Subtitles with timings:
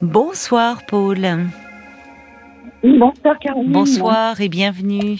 [0.00, 1.18] Bonsoir Paul.
[2.82, 3.72] Bonsoir Caroline.
[3.72, 5.18] Bonsoir et bienvenue.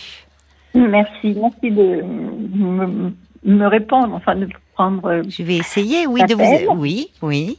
[0.74, 3.12] Merci, merci de me,
[3.44, 5.22] me répondre, enfin de prendre.
[5.28, 6.80] Je vais essayer, oui, de vous.
[6.80, 7.58] Oui, oui.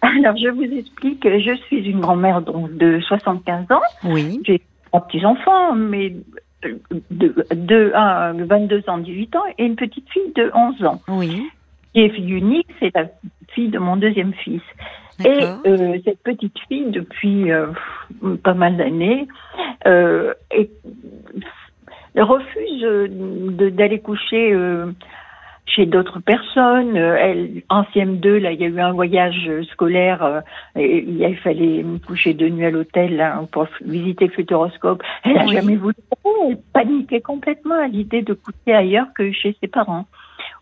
[0.00, 3.80] Alors je vous explique, je suis une grand-mère donc de 75 ans.
[4.04, 4.40] Oui.
[4.44, 6.16] J'ai trois petits-enfants, mais
[7.10, 11.02] de, de, un, 22 ans, 18 ans, et une petite fille de 11 ans.
[11.08, 11.42] Oui.
[11.92, 13.04] Qui est fille unique, c'est la
[13.48, 14.62] fille de mon deuxième fils.
[15.24, 17.66] Et euh, cette petite fille, depuis euh,
[18.42, 19.28] pas mal d'années,
[19.86, 20.32] euh,
[22.16, 24.86] refuse de- d'aller coucher euh,
[25.66, 26.96] chez d'autres personnes.
[26.96, 30.40] Elle, en CM2, là, il y a eu un voyage scolaire euh,
[30.76, 35.02] et il, fallait me coucher deux nuits à l'hôtel là, pour visiter le futuroscope.
[35.24, 35.52] Elle n'a Oui.
[35.54, 35.94] jamais voulu.
[36.48, 40.06] Elle paniquait complètement à l'idée de coucher ailleurs que chez ses parents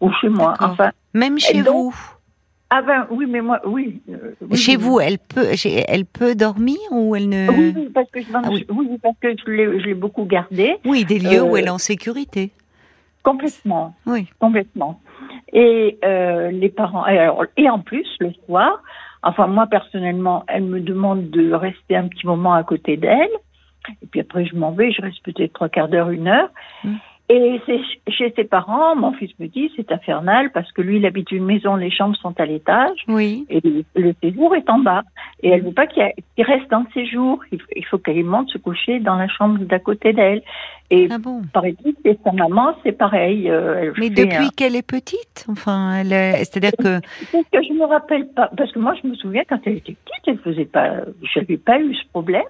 [0.00, 0.54] ou chez moi.
[0.60, 1.94] Enfin, Même chez donc, vous.
[2.70, 4.00] Ah ben oui, mais moi, oui.
[4.10, 4.82] euh, oui, Chez oui.
[4.82, 5.48] vous, elle peut,
[5.88, 7.48] elle peut dormir ou elle ne.
[7.50, 8.64] Oui, oui, parce que je, Ah oui.
[8.70, 9.50] oui, parce que je
[9.84, 12.50] l'ai beaucoup gardé, Oui, des lieux où Euh, elle est en sécurité.
[13.22, 14.28] complètement, Oui.
[14.38, 15.00] complètement.
[15.52, 18.82] Et euh, les parents, et, alors, et en plus, le soir,
[19.22, 23.28] enfin moi personnellement, elle me demande de rester un petit moment à côté d'elle,
[24.02, 26.50] et puis après je m'en vais, je reste peut-être trois quarts d'heure, une heure.
[26.84, 26.94] Mm.
[27.32, 27.60] Et
[28.08, 31.44] chez ses parents, mon fils me dit, c'est infernal parce que lui, il habite une
[31.44, 32.98] maison, les chambres sont à l'étage.
[33.06, 33.46] Oui.
[33.48, 35.02] Et le, le séjour est en bas.
[35.44, 36.02] Et elle veut pas qu'il
[36.38, 37.38] reste dans le séjour.
[37.52, 40.42] Il, faut- il faut qu'elle monte se coucher dans la chambre d'à côté d'elle.
[40.90, 41.42] Et Ah bon.
[41.54, 43.48] paraît-il, c'est sa maman, c'est pareil.
[43.48, 46.98] euh, Mais depuis un- qu'elle est petite, enfin, c'est-à-dire que
[47.30, 48.50] C'est que je me rappelle pas.
[48.56, 50.94] Parce que moi, je me souviens quand elle était petite, elle faisait pas.
[51.22, 52.42] Je n'avais pas eu ce problème.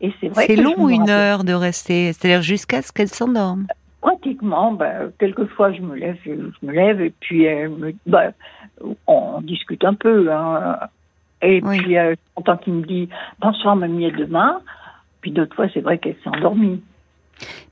[0.00, 3.68] Et c'est vrai c'est long une heure de rester, c'est-à-dire jusqu'à ce qu'elle s'endorme.
[4.04, 8.32] Pratiquement, ben, quelquefois je me lève, je, je me lève et puis me, ben,
[9.06, 10.30] on discute un peu.
[10.30, 10.78] Hein,
[11.40, 11.78] et Oui.
[11.78, 13.08] puis euh, tant qu'il me dit
[13.40, 14.60] bonsoir mamie à demain.
[15.22, 16.82] Puis d'autres fois c'est vrai qu'elle s'est endormie.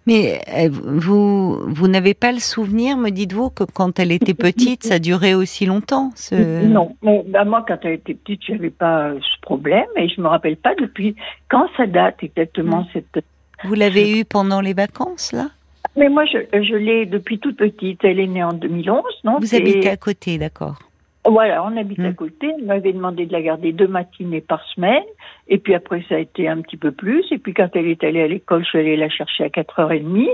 [0.06, 4.82] Mais euh, vous, vous n'avez pas le souvenir, me dites-vous, que quand elle était petite,
[4.84, 6.64] ça durait aussi longtemps ce...
[6.66, 10.18] Non, mais ben, moi quand elle était petite j'avais pas euh, ce problème et je
[10.22, 11.14] me rappelle pas depuis
[11.50, 12.86] quand ça date exactement Mm.
[12.94, 13.24] cette.
[13.64, 15.48] Vous l'avez eu pendant les vacances, là?
[15.96, 18.02] Mais moi je, je l'ai depuis toute petite.
[18.04, 20.78] Elle est née en 2011, non Vous habitez à côté, d'accord.
[21.24, 22.14] Voilà, on habite à Mm.
[22.16, 22.50] côté.
[22.58, 25.04] Elle m'avait demandé de la garder deux matinées par semaine.
[25.46, 27.24] Et puis après, ça a été un petit peu plus.
[27.30, 30.28] Et puis quand elle est allée à l'école, je suis allée la chercher à 4h30.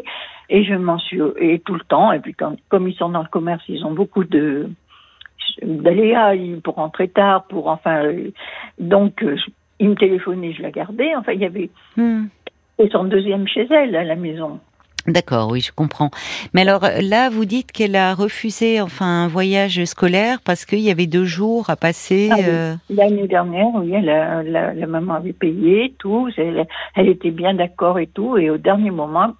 [0.49, 2.11] Et je m'en suis, et tout le temps.
[2.13, 4.71] Et puis quand, comme ils sont dans le commerce, ils ont beaucoup de,
[5.63, 8.31] d'aléas pour rentrer tard, pour enfin, euh,
[8.79, 11.15] donc, euh, je- ils me téléphonaient, je la gardais.
[11.17, 12.27] Enfin, il y avait, Hmm.
[12.79, 14.61] et son deuxième chez elle, à la maison.
[15.09, 16.11] D'accord, oui, je comprends.
[16.53, 20.81] Mais alors euh, là, vous dites qu'elle a refusé enfin un voyage scolaire parce qu'il
[20.81, 22.29] y avait deux jours à passer.
[22.31, 22.45] Ah oui.
[22.47, 27.55] euh, L'année dernière, oui, a- la, la maman avait payé tout, elle, elle était bien
[27.55, 29.33] d'accord et tout, et au dernier moment,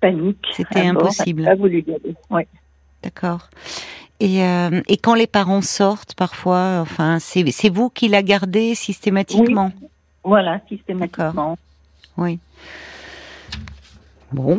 [0.00, 0.44] panique.
[0.52, 1.42] C'était bord, impossible.
[1.42, 2.14] Elle pas voulu y aller.
[2.30, 2.42] Oui.
[3.02, 3.48] D'accord.
[4.20, 9.70] Et, euh, et quand les parents sortent, parfois, enfin, c'est vous qui la gardez systématiquement?
[10.24, 11.56] Voilà, systématiquement.
[12.16, 12.40] Oui.
[14.32, 14.58] Bon.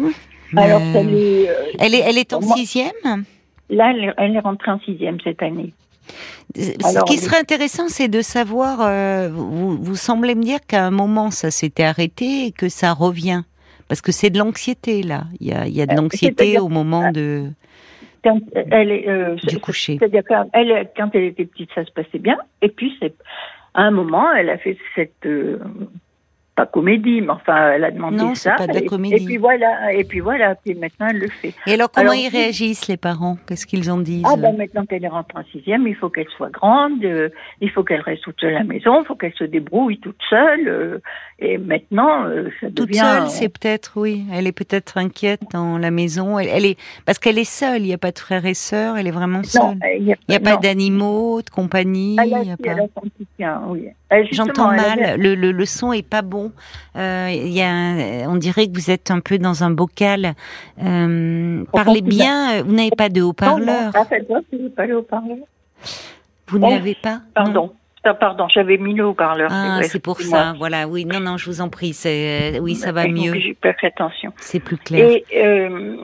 [0.58, 2.92] Alors, Euh, elle est, euh, elle est, elle est en Moi- sixième.
[3.70, 5.74] là, elle, est- elle est rentrée en sixième cette année.
[6.56, 8.82] Ce Alors, qui serait intéressant, c'est de savoir.
[8.82, 12.94] euh, vous, vous semblez me dire qu'à un moment, ça s'était arrêté et que ça
[12.94, 13.44] revient.
[13.88, 15.24] Parce que c'est de l'anxiété là.
[15.40, 17.50] Il y a, il y a de Euh, l'anxiété au moment de.
[18.24, 19.98] Quand elle est, euh, Du coucher.
[20.00, 22.38] C'est-à-dire quand elle, quand elle était petite, ça se passait bien.
[22.62, 22.92] Et puis,
[23.74, 25.60] à un moment, elle a fait cette, euh,
[26.60, 28.52] pas comédie, mais enfin, elle a demandé Non, ça.
[28.58, 29.16] pas de la comédie.
[29.16, 31.54] Et puis voilà, et puis voilà, puis maintenant elle le fait.
[31.68, 33.38] Et alors, comment Alors, ils réagissent les parents?
[33.48, 34.26] Qu'est-ce qu'ils en disent?
[34.28, 37.30] Ah ben maintenant qu'elle est rentrée en sixième, il faut qu'elle soit grande, euh,
[37.62, 40.20] il faut qu'elle reste toute seule à la maison, il faut qu'elle se débrouille toute
[40.30, 40.68] seule.
[40.68, 40.98] euh,
[41.42, 43.00] et maintenant, euh, ça Toute devient.
[43.00, 44.26] seule, c'est peut-être, oui.
[44.34, 46.38] Elle est peut-être inquiète dans la maison.
[46.38, 47.82] Elle, elle est parce qu'elle est seule.
[47.84, 48.98] Il n'y a pas de frères et sœurs.
[48.98, 49.62] Elle est vraiment seule.
[49.62, 52.18] Non, il n'y a, pas d'animaux, de compagnie.
[52.22, 53.88] Elle a, a pas- oui.
[54.32, 55.20] J'entends elle mal.
[55.22, 56.49] Le, le, le son est pas bon.
[56.96, 60.34] Euh, y a, on dirait que vous êtes un peu dans un bocal.
[60.84, 62.60] Euh, parlez bien.
[62.60, 63.92] euh, Vous n'avez pas de Non, non, haut-parleur.
[63.92, 65.22] pas.
[66.48, 67.22] Vous Oh, ne l'avez pas Non.
[67.36, 67.74] Pardon.
[68.06, 69.50] Ah, pardon, j'avais mis le haut-parleur.
[69.52, 70.54] Ah, c'est pour ça.
[70.58, 70.88] Voilà.
[70.88, 71.06] Oui.
[71.06, 71.38] Non, non.
[71.38, 71.94] Je vous en prie.
[71.94, 73.34] C'est, oui, ça va mieux.
[73.40, 74.32] J'ai pas fait attention.
[74.38, 75.10] C'est plus clair.
[75.12, 75.98] Et euh,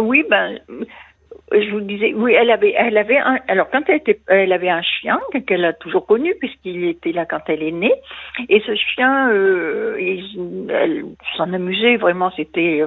[0.00, 0.58] oui, ben,
[1.54, 3.38] je vous disais, oui, elle avait, elle avait un.
[3.48, 7.26] Alors quand elle était, elle avait un chien qu'elle a toujours connu puisqu'il était là
[7.26, 7.94] quand elle est née.
[8.48, 11.04] Et ce chien, euh, il- elle
[11.36, 12.30] s'en amusait vraiment.
[12.36, 12.84] C'était,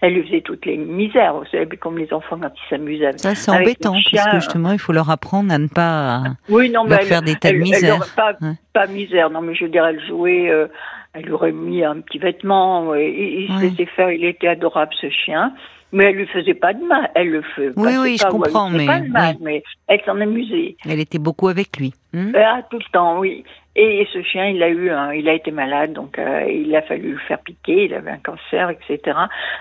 [0.00, 1.34] elle lui faisait toutes les misères.
[1.34, 3.20] Vous savez, comme les enfants quand ils s'amusent avec.
[3.20, 6.84] Ça, c'est embêtant, parce que justement, il faut leur apprendre à ne pas oui, non,
[6.84, 8.00] leur faire des tas de misères.
[8.16, 8.34] pas,
[8.72, 10.50] pas misère, non, mais je dirais, elle jouait.
[10.50, 10.66] Euh,
[11.14, 15.10] elle aurait mis un petit vêtement, et, il se laissait faire, il était adorable ce
[15.10, 15.52] chien.
[15.92, 17.10] Mais elle lui faisait pas de mal.
[17.14, 17.70] Elle le fait.
[17.76, 20.76] Oui, oui, je comprends, mais, pas de mal, mais elle s'en amusait.
[20.88, 21.92] Elle était beaucoup avec lui.
[22.14, 22.32] Hein?
[22.34, 23.44] Ah, tout le temps, oui.
[23.74, 26.82] Et ce chien, il a eu, un, il a été malade, donc euh, il a
[26.82, 27.86] fallu le faire piquer.
[27.86, 29.16] Il avait un cancer, etc.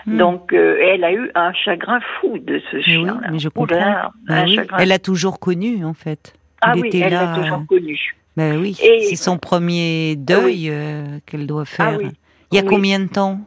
[0.06, 0.18] Hmm.
[0.18, 3.19] Donc, euh, elle a eu un chagrin fou de ce chien.
[3.22, 4.12] Oui, mais je comprends.
[4.27, 4.45] Bah
[4.80, 6.34] elle l'a toujours connu, en fait.
[6.62, 8.16] Ah oui, elle l'a toujours connu.
[8.38, 11.98] Ben oui, c'est son premier deuil euh, qu'elle doit faire.
[12.01, 12.07] Ah
[12.51, 13.39] il y a combien de temps?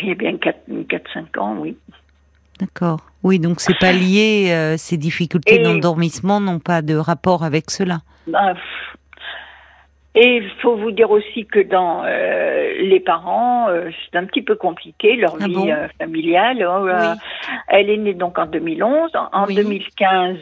[0.00, 1.76] Il y a bien 4-5 ans, oui.
[2.58, 3.00] D'accord.
[3.22, 8.00] Oui, donc c'est pas lié, euh, ces difficultés d'endormissement n'ont pas de rapport avec cela.
[8.26, 8.54] Bah,
[10.16, 14.42] et il faut vous dire aussi que dans euh, les parents, euh, c'est un petit
[14.42, 16.66] peu compliqué leur ah vie euh, familiale.
[16.68, 16.88] Oh,
[17.68, 19.12] elle est née donc en 2011.
[19.32, 20.38] En 2015,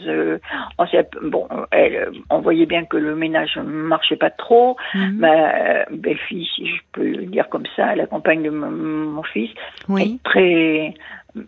[0.79, 0.87] on,
[1.25, 4.79] bon, elle, on voyait bien que le ménage marchait pas trop.
[4.95, 5.17] Mhm.
[5.19, 9.51] Ma belle-fille, si je peux le dire comme ça, la compagne de mon, fils,
[9.99, 10.95] est très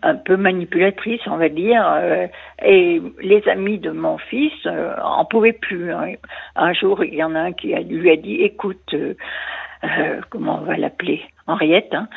[0.03, 2.27] un peu manipulatrice, on va dire, euh,
[2.63, 5.91] et les amis de mon fils euh, en pouvaient plus.
[5.91, 6.13] Hein.
[6.55, 10.65] Un jour, il y en a un qui lui a dit, écoute, euh, comment on
[10.65, 12.07] va l'appeler, Henriette, hein,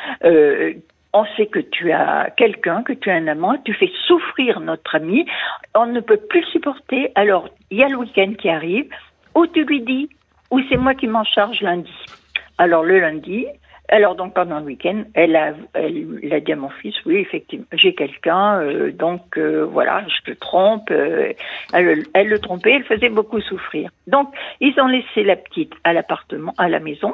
[1.13, 4.95] on sait que tu as quelqu'un, que tu as un amant, tu fais souffrir notre
[4.95, 5.25] ami,
[5.73, 8.89] on ne peut plus supporter, alors il y a le week-end qui arrive,
[9.33, 10.09] ou tu lui dis,
[10.51, 11.93] ou c'est moi qui m'en charge lundi.
[12.57, 13.47] Alors le lundi,
[13.89, 17.65] alors donc pendant le week-end, elle a, elle, a dit à mon fils, oui effectivement,
[17.73, 20.89] j'ai quelqu'un, euh, donc euh, voilà, je te trompe.
[20.91, 21.33] Euh,
[21.73, 23.89] elle, elle, le trompait, elle faisait beaucoup souffrir.
[24.07, 27.13] Donc ils ont laissé la petite à l'appartement, à la maison,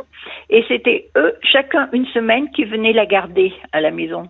[0.49, 4.29] et c'était eux, chacun une semaine, qui venaient la garder à la maison.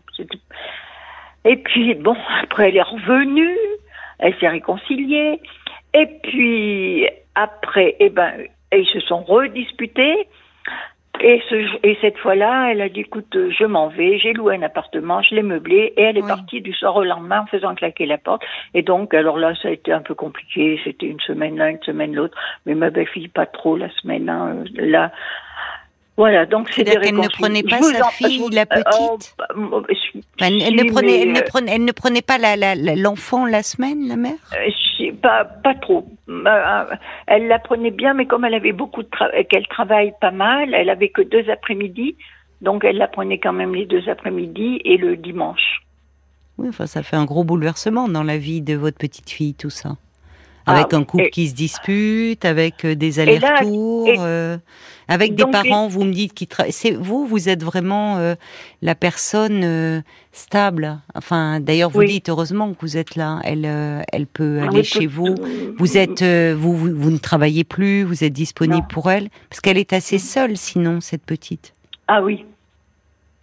[1.45, 3.57] Et puis bon, après elle est revenue,
[4.19, 5.39] elle s'est réconciliée,
[5.93, 8.33] et puis après, eh ben,
[8.73, 10.27] ils se sont redisputés.
[11.23, 14.63] Et, ce, et cette fois-là, elle a dit, écoute, je m'en vais, j'ai loué un
[14.63, 18.07] appartement, je l'ai meublé, et elle est partie du soir au lendemain en faisant claquer
[18.07, 18.41] la porte.
[18.73, 21.83] Et donc, alors là, ça a été un peu compliqué, c'était une semaine l'un, une
[21.83, 22.35] semaine l'autre,
[22.65, 25.11] mais ma belle-fille, pas trop la semaine, hein, là.
[26.21, 29.35] Voilà, donc c'est qu'elle ne prenait pas sa fille, la petite.
[29.55, 29.81] Oh,
[30.39, 32.37] elle, ne prenait, elle, ne prenait, elle ne prenait pas
[32.95, 34.35] l'enfant la, la, semaine, la mère?
[34.53, 36.05] Euh, pas, pas trop.
[36.29, 36.85] Euh,
[37.25, 40.75] elle la prenait bien, mais comme elle avait beaucoup de travail, qu'elle travaille pas mal,
[40.75, 42.15] elle avait que deux après-midi,
[42.61, 45.81] donc elle la prenait quand même les deux après-midi et le dimanche.
[46.59, 49.71] Oui, enfin, ça fait un gros bouleversement dans la vie de votre petite fille, tout
[49.71, 49.95] ça.
[50.65, 54.57] Avec ah, un couple qui se dispute, avec euh, des allers-retours, euh,
[55.07, 58.35] avec des parents, vous me dites, qui c'est vous, vous êtes vraiment euh,
[58.81, 60.99] la personne stable.
[61.15, 63.39] Enfin, d'ailleurs, vous dites heureusement que vous êtes là.
[63.43, 63.65] Elle,
[64.11, 65.35] elle peut ah aller chez vous.
[65.77, 69.93] Vous êtes, vous, vous, ne travaillez plus, vous êtes disponible pour elle, parce qu'elle est
[69.93, 71.73] assez seule, sinon cette petite.
[72.07, 72.45] Ah oui,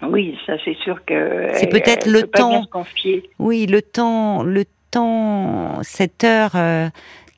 [0.03, 1.49] oui, ça c'est sûr que.
[1.55, 2.65] C'est peut-être le temps.
[3.39, 6.89] Oui, le temps, le temps, cette heure euh,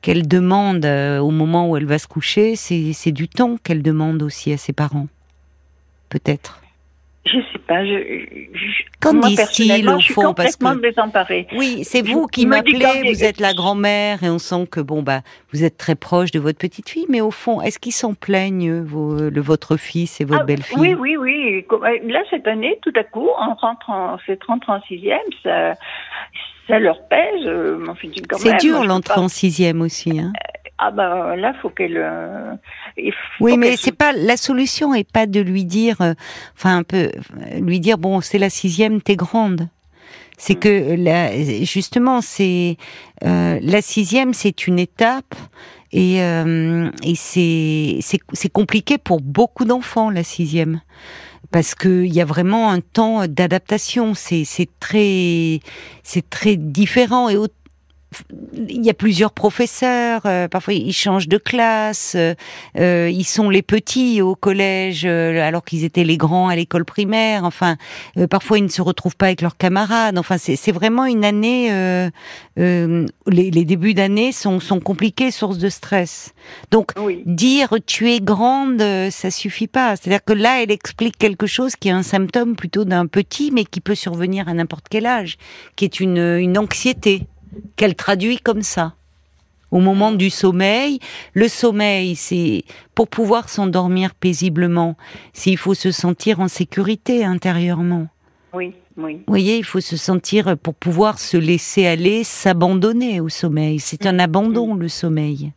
[0.02, 4.22] qu'elle demande euh, au moment où elle va se coucher, c'est du temps qu'elle demande
[4.22, 5.08] aussi à ses parents.
[6.08, 6.60] Peut-être.
[7.26, 7.84] Je sais pas.
[7.84, 13.12] Je, Qu'en disent-ils au fond parce que oui, c'est vous qui m'appelez.
[13.12, 15.20] Vous êtes la grand-mère et on sent que bon bah
[15.52, 17.06] vous êtes très proche de votre petite fille.
[17.10, 20.78] Mais au fond, est-ce qu'ils s'en plaignent le votre fils et votre ah, belle-fille?
[20.78, 21.66] Oui, oui, oui.
[22.10, 25.74] Là cette année, tout à coup, en rentrant, c'est rentrant en sixième, ça,
[26.70, 27.46] ça leur pèse.
[27.46, 27.84] Euh,
[28.38, 30.18] C'est dur l'entrée en sixième aussi.
[30.18, 30.32] Hein.
[30.78, 31.98] Ah ben là, faut qu'elle.
[31.98, 32.54] Euh,
[33.40, 36.14] oui, mais c'est pas la solution est pas de lui dire, euh,
[36.56, 37.10] enfin un peu,
[37.60, 39.68] lui dire bon, c'est la sixième, t'es grande.
[40.38, 40.60] C'est mm.
[40.60, 42.78] que la, justement, c'est
[43.20, 45.34] la sixième, c'est une étape
[45.92, 50.80] et, et c'est compliqué pour beaucoup d'enfants la sixième
[51.50, 54.14] parce qu'il y a vraiment un temps d'adaptation.
[54.14, 55.60] C'est très,
[56.30, 57.36] très différent et
[58.52, 62.34] il y a plusieurs professeurs, euh, parfois ils changent de classe, euh,
[62.76, 67.44] euh, ils sont les petits au collège alors qu'ils étaient les grands à l'école primaire,
[67.44, 67.76] enfin
[68.28, 71.70] parfois ils ne se retrouvent pas avec leurs camarades, enfin c'est vraiment une année,
[72.56, 76.34] les, les, débuts d'année sont, sont compliqués, source de stress.
[76.70, 76.92] Donc
[77.26, 81.88] dire tu es grande, ça suffit pas, c'est-à-dire que là elle explique quelque chose qui
[81.88, 85.36] est un symptôme plutôt d'un petit mais qui peut survenir à n'importe quel âge,
[85.76, 87.26] qui est une, une anxiété
[87.76, 88.94] qu'elle traduit comme ça.
[89.70, 90.98] Au moment du sommeil,
[91.32, 92.64] le sommeil, c'est
[92.94, 94.96] pour pouvoir s'endormir paisiblement,
[95.32, 98.08] s'il faut se sentir en sécurité intérieurement.
[98.52, 98.74] Oui.
[98.96, 99.14] Oui.
[99.14, 103.78] Vous voyez, il faut se sentir pour pouvoir se laisser aller, s'abandonner au sommeil.
[103.78, 105.52] C'est un abandon le sommeil.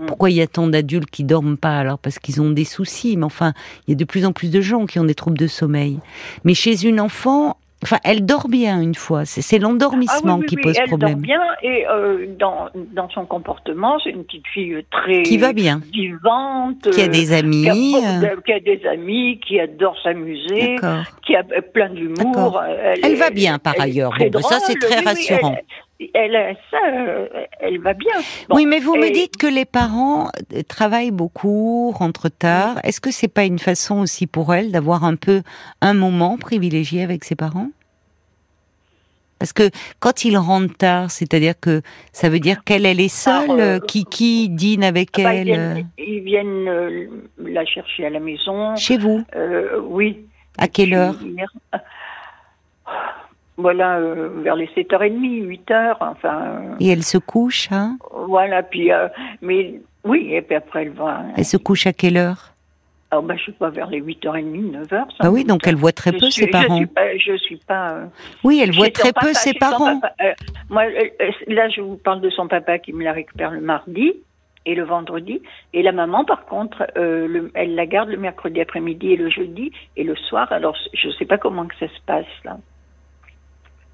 [0.00, 0.06] Mm.
[0.06, 1.98] Pourquoi il y a tant d'adultes qui dorment pas alors?
[1.98, 3.16] Parce qu'ils ont des soucis.
[3.16, 3.52] Mais enfin,
[3.86, 5.98] il y a de plus en plus de gens qui ont des troubles de sommeil.
[6.44, 9.24] Mais chez une enfant, enfin, elle dort bien une fois.
[9.24, 11.12] C'est Ah l'endormissement oui, oui, qui oui, pose elle problème.
[11.14, 15.52] dort bien et euh, dans, dans son comportement, c'est une petite fille très Qui va
[15.52, 17.62] bien, vivante, qui a euh, des amis.
[17.62, 21.04] qui a, beaucoup euh, qui a des amis, qui adore s'amuser, D'accord.
[21.26, 22.62] qui a euh, plein d'humour.
[23.02, 24.14] Elle va bien, par elle ailleurs.
[24.18, 25.56] Bon, ben, ça, c'est très rassurant.
[26.14, 26.78] Elle, ça,
[27.60, 28.14] elle va bien.
[28.48, 32.78] Bon, oui, mais vous me dites que les parents euh, travaillent beaucoup, rentrent tard.
[32.84, 35.42] Est-ce que c'est pas une façon aussi pour elle d'avoir un peu
[35.80, 37.68] un moment privilégié avec ses parents?
[39.42, 41.82] Parce que quand ils rentrent tard, c'est-à-dire que
[42.12, 45.38] ça veut dire qu'elle elle est seule, euh, qui qui dîne avec Ah bah, ils
[45.38, 47.06] elle viennent, ils viennent, euh,
[47.38, 48.76] la chercher à la maison.
[48.76, 49.24] chez vous?
[49.34, 50.26] Euh, oui.
[50.58, 51.16] À quelle heure?
[53.58, 57.96] Voilà, euh, vers les 7h30, 8h, enfin, euh, Et elle se couche, hein?
[58.26, 59.08] Voilà, puis, euh,
[59.42, 61.22] mais oui, et puis après elle va.
[61.36, 62.48] Elle se couche à quelle heure?
[63.10, 65.04] Ah, bah, je sais pas, vers les 8h30, 9h.
[65.20, 66.78] Bah oui, donc elle voit très peu ses parents.
[66.78, 67.16] Je suis pas.
[67.18, 67.98] Je suis pas
[68.42, 70.00] Oui, elle voit très peu ses parents.
[70.70, 70.84] moi,
[71.46, 74.14] là, je vous parle de son papa qui me la récupère le mardi
[74.64, 75.42] et le vendredi.
[75.74, 79.28] Et la maman, par contre, euh, le- elle la garde le mercredi après-midi et le
[79.28, 80.50] jeudi et le soir.
[80.50, 82.56] Alors, je sais pas comment que ça se passe là.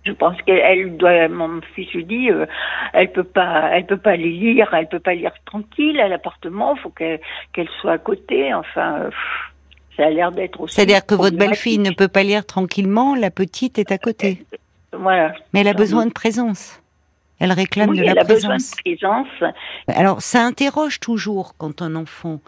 [0.09, 1.29] Je pense qu'elle elle doit.
[1.29, 2.47] Mon fils lui dit, euh,
[2.95, 6.77] elle peut pas, elle peut pas les lire, elle peut pas lire tranquille à l'appartement.
[6.77, 7.21] Faut qu'elle
[7.53, 8.55] qu'elle soit à côté.
[8.55, 9.11] Enfin, euh,
[9.97, 10.75] ça a l'air d'être aussi.
[10.75, 14.45] C'est-à-dire que votre belle-fille ne peut pas lire tranquillement, la petite est à côté.
[14.93, 15.35] Voilà.
[15.53, 16.81] Mais elle a besoin de présence.
[17.41, 18.71] Elle réclame Oui, de la elle a besoin présence.
[18.73, 19.55] de présence.
[19.87, 22.41] Alors, ça interroge toujours quand un enfant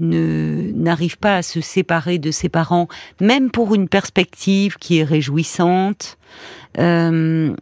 [0.00, 2.88] ne n'arrive pas à se séparer de ses parents,
[3.20, 6.16] même pour une perspective qui est réjouissante.
[6.78, 7.54] Euh,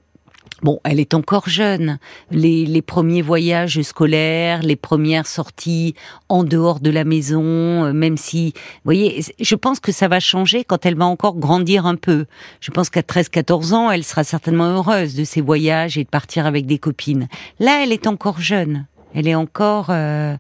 [0.62, 1.98] Bon, elle est encore jeune.
[2.30, 5.94] Les, les premiers voyages scolaires, les premières sorties
[6.30, 7.42] en dehors de la maison,
[7.84, 11.36] euh, même si, vous voyez, je pense que ça va changer quand elle va encore
[11.36, 12.25] grandir un peu.
[12.60, 16.46] Je pense qu'à 13-14 ans, elle sera certainement heureuse de ses voyages et de partir
[16.46, 17.28] avec des copines.
[17.60, 18.86] Là, elle est encore jeune.
[19.14, 19.88] Elle est encore...
[19.90, 20.36] euh,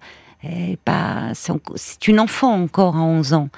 [0.72, 3.48] est pas, c'est une enfant encore à 11 ans.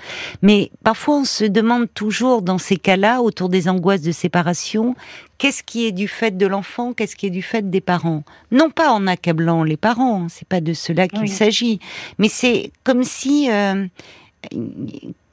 [0.43, 4.95] Mais parfois, on se demande toujours dans ces cas-là, autour des angoisses de séparation,
[5.39, 8.23] qu'est-ce qui est du fait de l'enfant, qu'est-ce qui est du fait des parents?
[8.51, 11.29] Non pas en accablant les parents, hein, c'est pas de cela qu'il Oui.
[11.29, 11.81] s'agit,
[12.19, 13.87] mais c'est comme si euh,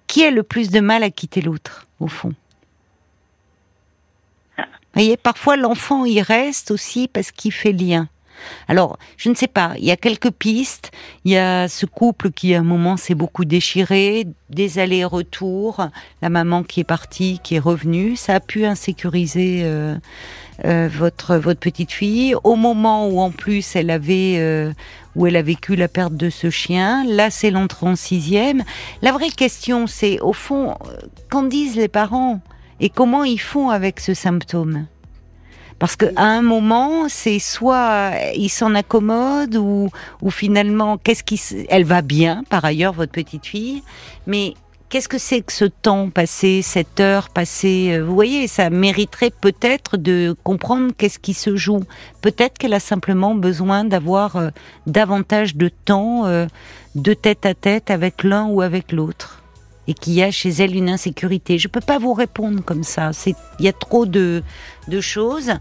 [0.08, 2.34] qui a le plus de mal à quitter l'autre, au fond?
[4.58, 8.08] Vous voyez, parfois l'enfant y reste aussi parce qu'il fait lien.
[8.68, 10.92] Alors, je ne sais pas, il y a quelques pistes.
[11.24, 15.88] Il y a ce couple qui, à un moment, s'est beaucoup déchiré, des allers-retours,
[16.22, 18.16] la maman qui est partie, qui est revenue.
[18.16, 19.96] Ça a pu insécuriser euh,
[20.66, 22.36] euh, votre, petite fille.
[22.44, 24.72] Au moment où, en plus, elle avait, euh,
[25.16, 28.64] où elle a vécu la perte de ce chien, là, c'est l'entrée en sixième.
[29.02, 30.76] La vraie question, c'est, au fond,
[31.30, 32.42] qu'en disent les parents
[32.80, 34.86] et comment ils font avec ce symptôme?
[35.80, 39.90] Parce que à un moment, c'est soit il s'en accommode ou,
[40.22, 43.84] ou finalement, qu'est-ce qui, elle va bien, par ailleurs, votre petite fille,
[44.26, 44.54] mais
[44.90, 48.00] qu'est-ce que c'est que ce temps passé, cette heure passée?
[48.00, 51.84] Vous voyez, ça mériterait peut-être de comprendre qu'est-ce qui se joue.
[52.22, 54.50] Peut-être qu'elle a simplement besoin d'avoir euh,
[54.88, 56.46] davantage de temps euh,
[56.96, 59.42] de tête à tête avec l'un ou avec l'autre
[59.88, 61.58] et qu'il y a chez elle une insécurité.
[61.58, 63.12] Je peux pas vous répondre comme ça.
[63.60, 64.44] Il y a trop de,
[64.88, 65.52] de choses.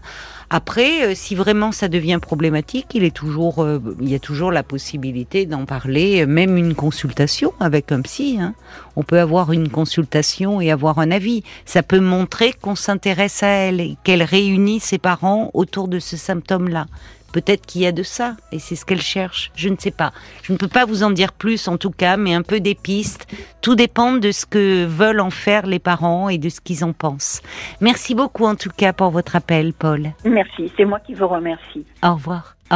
[0.49, 4.51] Après, euh, si vraiment ça devient problématique, il est toujours, euh, il y a toujours
[4.51, 8.37] la possibilité d'en parler, euh, même une consultation avec un psy.
[8.39, 8.53] hein.
[8.95, 11.43] On peut avoir une consultation et avoir un avis.
[11.65, 16.15] Ça peut montrer qu'on s'intéresse à elle et qu'elle réunit ses parents autour de ce
[16.15, 16.85] symptôme-là.
[17.35, 19.51] Peut-être qu'il y a de ça, et c'est ce qu'elle cherche.
[19.57, 20.13] Je ne sais pas.
[20.41, 22.75] Je ne peux pas vous en dire plus, en tout cas, mais un peu des
[22.75, 23.27] pistes.
[23.59, 26.93] Tout dépend de ce que veulent en faire les parents et de ce qu'ils en
[26.93, 27.41] pensent.
[27.81, 30.13] Merci beaucoup, en tout cas, pour votre appel, Paul.
[30.23, 31.85] Merci, c'est moi qui vous remercie.
[32.01, 32.54] Au revoir.